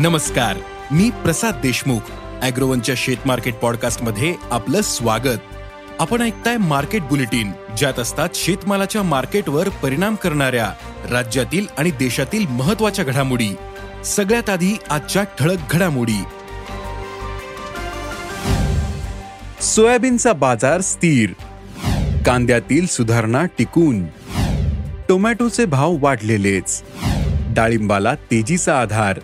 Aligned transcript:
नमस्कार 0.00 0.56
मी 0.90 1.10
प्रसाद 1.10 1.54
देशमुख 1.62 2.00
अॅग्रोवनच्या 2.42 2.94
शेत 2.98 3.16
मार्केट 3.26 3.54
पॉडकास्टमध्ये 3.54 4.34
आपलं 4.50 4.80
स्वागत. 4.80 5.38
आपण 5.98 6.22
ऐकताय 6.22 6.56
मार्केट 6.56 7.02
बुलेटिन 7.02 7.52
ज्यात 7.78 7.98
असतात 7.98 8.28
शेतमालाच्या 8.34 9.02
मार्केटवर 9.02 9.68
परिणाम 9.68 10.14
करणाऱ्या 10.14 10.72
राज्यातील 11.10 11.66
आणि 11.78 11.90
देशातील 11.90 12.46
महत्त्वाच्या 12.46 13.04
घडामोडी. 13.04 13.56
सगळ्यात 14.04 14.50
आधी 14.50 14.78
आजच्या 14.90 15.22
ठळक 15.22 15.58
घडामोडी. 15.70 16.22
सोयाबीनचा 19.60 20.32
बाजार 20.32 20.80
स्थिर. 20.80 21.30
कांद्यातील 22.26 22.86
सुधारणा 22.86 23.44
टिकून. 23.58 24.06
टोमॅटोचे 25.08 25.64
भाव 25.64 25.96
वाढलेलेच. 26.00 26.82
डाळिंबाला 27.46 28.14
तेजीचा 28.14 28.80
आधार. 28.80 29.20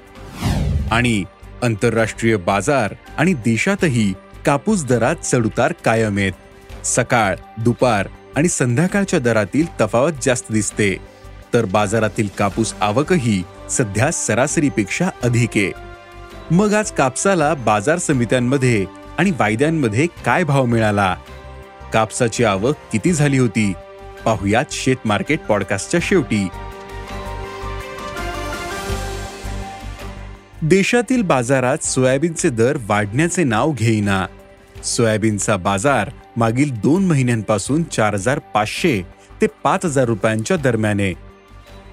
आणि 0.91 1.25
आंतरराष्ट्रीय 1.63 2.37
बाजार 2.37 2.95
आणि 3.19 3.33
देशातही 3.33 4.15
कापूस 4.47 4.85
दरात 4.85 5.17
चढउतार 5.17 5.73
कायम 5.85 6.17
आहेत. 6.17 6.33
सकाळ 6.87 7.37
दुपार 7.59 8.09
आणि 8.37 8.49
संध्याकाळच्या 8.49 9.19
दरातील 9.19 9.67
तफावत 9.81 10.13
जास्त 10.23 10.53
दिसते. 10.53 10.97
तर 11.55 11.65
बाजारातील 11.65 12.29
कापूस 12.39 12.75
आवकही 12.81 13.43
सध्या 13.71 14.11
सरासरीपेक्षा 14.11 15.09
अधिक 15.23 15.49
आहे. 15.57 15.73
मग 16.51 16.73
आज 16.73 16.91
कापसाला 16.91 17.55
बाजार 17.55 17.99
समित्यांमध्ये 17.99 18.87
आणि 19.19 19.31
वायद्यांमध्ये 19.31 20.07
काय 20.25 20.45
भाव 20.45 20.65
मिळाला? 20.65 21.17
कापसाची 21.93 22.45
आवक 22.45 22.75
किती 22.93 23.13
झाली 23.13 23.39
होती? 23.39 23.73
पाहुयात 24.25 24.65
शेत 24.71 24.97
मार्केट 25.05 25.41
पॉडकास्टच्या 25.41 26.01
शेवटी. 26.03 26.49
देशातील 30.63 31.23
बाजारात 31.23 31.79
सोयाबीनचे 31.85 32.49
दर 32.51 32.77
वाढण्याचे 32.87 33.45
नाव 33.45 33.73
घेईना. 33.73 34.27
सोयाबीनचा 34.85 35.57
बाजार 35.57 36.11
मागील 36.37 36.71
दोन 36.71 37.07
महिन्यांपासून 37.07 37.83
चार 37.83 38.15
हजार 38.15 38.39
पाचशे 38.39 39.03
ते 39.41 39.47
पाच 39.65 39.85
हजार 39.85 40.05
रुपयांच्या 40.05 40.57
दरम्याने. 40.57 41.13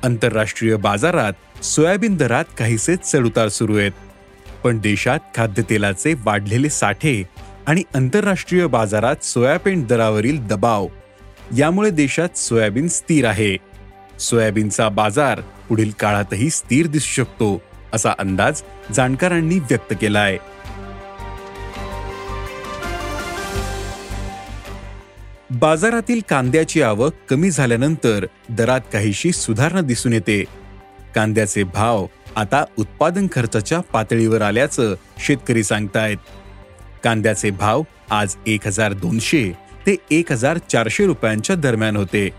आंतरराष्ट्रीय 0.03 0.75
बाजारात 0.75 1.63
सोयाबीन 1.63 2.15
दरात 2.15 2.45
काहीसे 2.57 2.95
चढउतार 2.95 3.47
सुरू 3.47 3.77
आहेत. 3.77 3.91
पण 4.63 4.79
देशात 4.79 5.19
खाद्यतेलाचे 5.35 6.13
वाढलेले 6.25 6.69
साठे 6.69 7.23
आणि 7.67 7.83
आंतरराष्ट्रीय 7.95 8.67
बाजारात 8.67 9.23
सोयाबीन 9.23 9.83
दरावरील 9.83 10.47
दबाव 10.47 10.87
यामुळे 11.57 11.89
देशात 11.89 12.37
सोयाबीन 12.37 12.87
स्थिर 12.87 13.25
आहे. 13.25 13.57
सोयाबीनचा 14.19 14.89
बाजार 14.89 15.41
पुढील 15.69 15.91
काळातही 15.99 16.49
स्थिर 16.49 16.87
दिसू 16.87 17.23
शकतो. 17.23 17.61
असा 17.93 18.13
अंदाज 18.19 18.61
जाणकारांनी 18.95 19.59
व्यक्त 19.59 19.93
केला 20.01 20.19
आहे 20.19 20.37
बाजारातील 25.51 26.21
कांद्याची 26.29 26.81
आवक 26.81 27.13
कमी 27.29 27.51
झाल्यानंतर 27.51 28.25
दरात 28.49 28.81
काहीशी 28.93 29.31
सुधारणा 29.31 29.81
दिसून 29.81 30.13
येते. 30.13 30.43
कांद्याचे 31.15 31.63
भाव 31.63 32.05
आता 32.35 32.65
उत्पादन 32.77 33.27
खर्चाच्या 33.31 33.79
पातळीवर 33.79 34.41
आल्याचं 34.41 34.95
शेतकरी 35.19 35.63
सांगतायत. 35.63 36.17
कांद्याचे 37.03 37.49
भाव 37.49 37.83
आज 38.09 38.35
एक 38.47 38.67
हजार 38.67 38.93
दोनशे 38.93 39.51
ते 39.87 39.95
एक 40.11 40.31
हजार 40.31 40.57
चारशे 40.57 41.05
रुपयांच्या 41.05 41.55
दरम्यान 41.55 41.95
होते. 41.95 42.29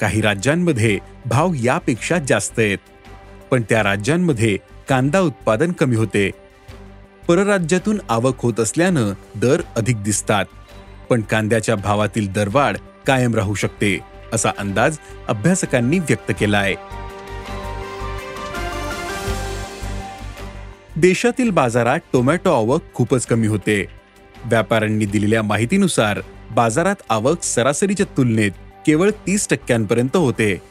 काही 0.00 0.20
राज्यांमध्ये 0.20 0.98
भाव 1.26 1.52
यापेक्षा 1.54 2.18
जास्त 2.18 2.58
आहेत. 2.58 2.78
पण 3.50 3.62
त्या 3.68 3.82
राज्यांमध्ये 3.82 4.58
कांदा 4.90 5.20
उत्पादन 5.20 5.72
कमी 5.72 5.96
होते. 5.96 6.30
परराज्यातून 7.28 8.00
आवक 8.08 8.34
होत 8.38 8.60
असल्यानं 8.60 9.12
दर 9.36 9.62
अधिक 9.76 10.02
दिसतात. 10.02 10.44
पण 11.10 11.20
कांद्याच्या 11.20 11.76
भावातील 11.76 12.32
दरवाढ 12.32 12.76
कायम 13.06 13.34
राहू 13.34 13.54
शकते 13.54 13.98
असा 14.32 14.50
अंदाज 14.58 14.98
अभ्यासकांनी 15.28 15.98
व्यक्त 15.98 16.32
केलाय. 16.40 16.74
देशातील 20.96 21.50
बाजारात 21.50 21.98
टोमॅटो 22.12 22.52
आवक 22.52 22.82
खूपच 22.94 23.26
कमी 23.26 23.46
होते. 23.46 23.86
व्यापाऱ्यांनी 24.44 25.04
दिलेल्या 25.04 25.42
माहितीनुसार 25.42 26.20
बाजारात 26.50 26.96
आवक 27.08 27.42
सरासरीच्या 27.42 28.06
तुलनेत 28.16 28.50
केवळ 28.86 29.10
तीस 29.10 29.48
टक्क्यांपर्यंत 29.48 30.16
होते. 30.16 30.62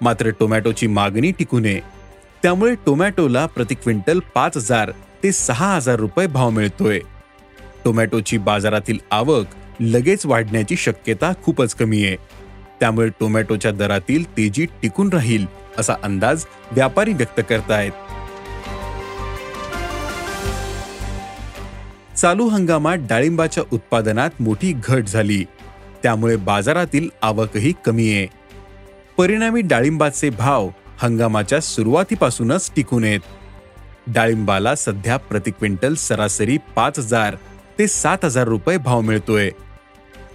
मात्र 0.00 0.30
टोमॅटोची 0.30 0.86
मागणी 0.86 1.30
टिकू 1.30 1.58
नये 1.58 1.97
त्यामुळे 2.42 2.74
टोमॅटोला 2.86 3.46
प्रति 3.46 3.74
क्विंटल 3.74 4.18
पाच 4.34 4.56
हजार 4.56 4.90
ते 5.22 5.32
सहा 5.32 5.76
हजार 5.76 5.96
रुपये 5.96 6.26
भाव 6.26 6.50
मिळतोय. 6.50 7.00
टोमॅटोची 7.84 8.38
बाजारातील 8.38 8.98
आवक 9.10 9.46
लगेच 9.80 10.26
वाढण्याची 10.26 10.76
शक्यता 10.76 11.32
खूपच 11.42 11.74
कमी 11.74 12.04
आहे. 12.04 12.16
त्यामुळे 12.80 13.08
टोमॅटोच्या 13.08 13.70
दरातील 13.70 14.36
तेजी 14.36 14.64
टिकून 14.64 15.08
राहील 15.12 15.46
असा 15.78 15.94
अंदाज 16.02 16.44
व्यापारी 16.72 17.12
व्यक्त 17.12 17.40
करतायत. 17.48 17.92
चालू 22.16 22.48
हंगामात 22.48 22.96
डाळिंबाच्या 22.98 23.64
उत्पादनात 23.72 24.30
मोठी 24.40 24.72
घट 24.84 25.04
झाली. 25.04 25.44
त्यामुळे 26.02 26.36
बाजारातील 26.36 27.08
आवकही 27.22 27.72
कमी 27.84 28.12
आहे. 28.14 28.26
परिणामी 29.16 29.60
डाळिंबाचे 29.60 30.30
भाव 30.30 30.68
हंगामाच्या 31.02 31.60
सुरुवातीपासूनच 31.60 32.70
टिकून 32.76 33.04
येत 33.04 33.20
डाळिंबाला 34.06 34.74
सध्या 34.74 35.16
प्रति 35.16 35.50
क्विंटल 35.50 35.94
सरासरी 35.94 36.58
पाच 36.76 36.98
हजार 36.98 37.36
ते 37.78 37.86
सात 37.86 38.24
हजार 38.24 38.48
रुपये 38.48 38.76
भाव 38.76 39.00
मिळतोय. 39.00 39.50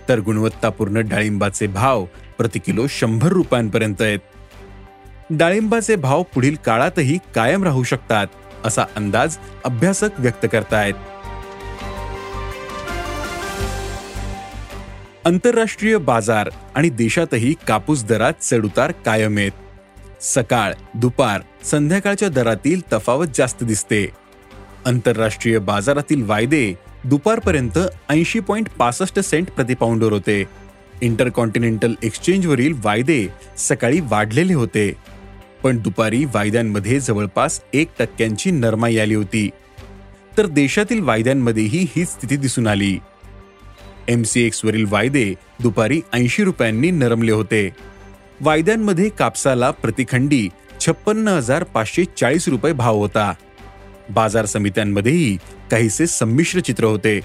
तर 0.10 0.20
गुणवत्तापूर्ण 0.20 1.02
डाळिंबाचे 1.02 1.68
भाव 1.68 2.06
प्रति 2.38 2.60
किलो 2.60 2.86
शंभर 2.90 3.28
रुपयांपर्यंत 3.28 4.02
आहेत. 4.02 4.20
डाळिंबाचे 5.30 5.96
भाव 5.96 6.24
पुढील 6.24 6.56
काळातही 6.56 7.18
कायम 7.36 7.64
राहू 7.64 7.84
शकतात 7.84 8.28
असा 8.66 8.86
अंदाज 8.96 9.38
अभ्यासक 9.64 10.20
व्यक्त 10.20 10.46
करतायत. 10.52 10.94
आंतरराष्ट्रीय 15.26 15.98
बाजार 15.98 16.50
आणि 16.76 16.90
देशातही 16.90 17.54
कापूस 17.68 18.04
दरात 18.04 18.34
चढउतार 18.42 18.92
कायम 18.92 19.38
आहेत. 19.38 19.52
सकाळ 20.24 20.74
दुपार 20.96 21.42
संध्याकाळच्या 21.64 22.30
दरातील 22.30 22.82
तफावत 22.94 23.26
जास्त 23.36 23.64
दिसते. 23.64 24.10
आंतरराष्ट्रीय 24.86 25.60
बाजारातील 25.60 26.24
वायदे 26.24 26.74
दुपारपर्यंत 27.06 27.80
ऐंशी 28.10 28.40
पॉईंट 28.40 28.70
पासष्ट 28.70 29.20
सेंट 29.20 29.48
प्रतिपाऊंडवर 29.50 30.12
होते. 30.12 30.44
इंटरकॉन्टिनेंटल 31.02 31.94
एक्सचेंजवरील 32.04 32.74
वायदे 32.84 33.28
सकाळी 33.58 34.00
वाढलेले 34.00 34.54
होते. 34.54 34.94
पण 35.64 35.78
दुपारी 35.78 36.26
वायद्यांमध्ये 36.26 37.00
जवळपास 37.00 37.62
एक 37.74 37.88
टक्क्यांची 38.00 38.52
नरमाई 38.52 38.98
आली 38.98 39.16
होती. 39.16 39.50
तर 40.38 40.46
देशातील 40.46 41.00
वायद्यांमध्येही 41.00 41.88
ही 41.96 42.06
स्थिती 42.06 42.38
दिसून 42.38 42.68
आली. 42.68 43.00
एमसीएक्सवरील 44.08 44.86
वायदे 44.90 45.34
दुपारी 45.62 46.02
ऐंशी 46.14 46.44
रुपयांनी 46.44 46.92
नरमले 46.92 47.32
होते. 47.32 47.70
वायद्यांमध्ये 48.42 49.10
कापसाला 49.10 49.72
प्रतिखंडी 49.72 50.50
छप्पन्न 50.80 51.28
हजार 51.28 51.64
पाचशे 51.64 52.06
चाळीस 52.06 52.48
रुपये 52.48 52.74
भाव 52.74 52.98
होता. 52.98 53.34
बाजार 54.10 54.46
समित्यांमध्येही 54.46 55.38
काहीसे 55.72 56.08
संमिश्र 56.08 56.60
चित्र 56.60 56.84
होते. 56.84 57.20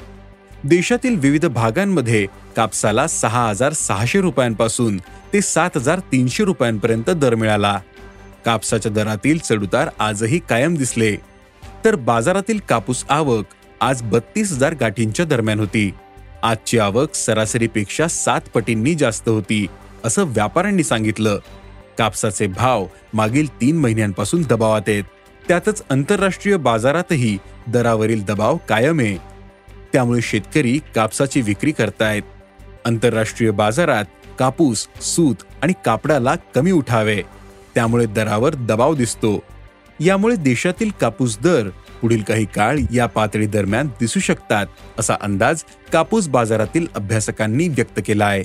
देशातील 0.64 1.16
विविध 1.18 1.46
भागांमध्ये 1.46 2.26
कापसाला 2.56 3.06
सहा 3.06 3.48
हजार 3.48 3.72
सहाशे 3.72 4.20
रुपयांपासून 4.20 4.96
ते 5.32 5.40
सात 5.40 5.70
हजार 5.76 5.98
तीनशे 5.98 6.44
रुपयांपर्यंत 6.44 7.10
दर 7.10 7.34
मिळाला. 7.34 7.80
कापसाच्या 8.44 8.92
दरातील 8.92 9.38
चढउतार 9.38 9.88
आजही 9.98 10.38
कायम 10.38 10.74
दिसले. 10.74 11.16
तर 11.84 11.94
बाजारातील 11.94 12.58
कापूस 12.68 13.04
आवक 13.08 13.44
आज 13.80 14.02
बत्तीस 14.02 14.52
हजार 14.52 14.74
गाठींच्या 14.74 15.26
दरम्यान 15.26 15.60
होती. 15.60 15.94
आजची 16.42 16.78
आवक 16.78 17.14
सरासरीपेक्षा 17.14 18.08
सात 18.08 18.40
पटींनी 18.54 18.94
जास्त 18.94 19.28
होती. 19.28 19.66
असं 20.04 20.24
व्यापाऱ्यांनी 20.24 20.84
सांगितलं. 20.84 21.38
कापसाचे 21.98 22.46
भाव 22.46 22.86
मागील 23.14 23.60
तीन 23.60 23.76
महिन्यांपासून 23.76 24.42
दबावात 24.42 24.80
आहेत. 24.88 25.04
त्यातच 25.48 25.82
आंतरराष्ट्रीय 25.90 26.56
बाजारातही 26.56 27.38
दरावरील 27.68 28.24
दबाव 28.24 28.56
कायम 28.68 29.00
आहे. 29.00 29.16
त्यामुळे 29.92 30.20
शेतकरी 30.20 30.80
कापसाची 30.94 31.40
विक्री 31.40 31.72
करतायत. 31.72 32.22
आंतरराष्ट्रीय 32.84 33.50
बाजारात 33.50 34.04
कापूस 34.38 34.88
सूत 35.00 35.34
आणि 35.62 35.72
कापडाला 35.84 36.34
कमी 36.54 36.72
उठावे. 36.72 37.22
त्यामुळे 37.74 38.06
दरावर 38.06 38.54
दबाव 38.54 38.94
दिसतो. 38.94 39.42
यामुळे 40.00 40.36
देशातील 40.36 40.90
कापूस 41.00 41.38
दर 41.38 41.68
पुढील 42.02 42.22
काही 42.22 42.44
काळ 42.44 42.78
या 42.92 43.06
पातळी 43.06 43.46
दरम्यान 43.46 43.86
दिसू 43.86 44.20
शकतात 44.20 44.66
असा 44.98 45.16
अंदाज 45.20 45.62
कापूस 45.92 46.28
बाजारातील 46.28 46.86
अभ्यासकांनी 46.94 47.68
व्यक्त 47.68 48.00
केला 48.06 48.26
आहे. 48.26 48.44